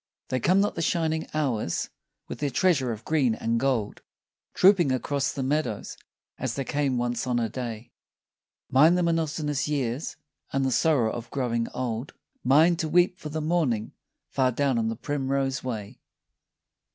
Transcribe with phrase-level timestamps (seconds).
[0.29, 1.89] 101 REGRET They come not the shining hours,
[2.27, 4.01] with their trea sure of green and of gold,
[4.55, 5.95] Trooping across the meadows,
[6.39, 7.91] as they came once on a day;
[8.71, 10.15] Mine the monotonous years
[10.51, 13.91] and the sorrow of growing old, Mine to weep for the morning,
[14.27, 15.99] far down on the primrose way.